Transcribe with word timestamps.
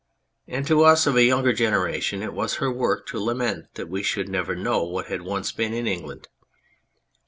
And 0.47 0.65
to 0.65 0.81
us 0.81 1.05
of 1.05 1.15
a 1.15 1.23
younger 1.23 1.53
generation 1.53 2.23
it 2.23 2.33
was 2.33 2.55
her 2.55 2.71
work 2.71 3.05
to 3.09 3.19
lament 3.23 3.75
that 3.75 3.87
we 3.87 4.01
should 4.01 4.29
never 4.29 4.55
know 4.55 4.83
what 4.83 5.05
had 5.09 5.21
once 5.21 5.51
been 5.51 5.73
in 5.75 5.85
England. 5.85 6.27